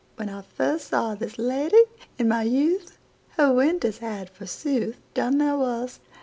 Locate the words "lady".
1.37-1.77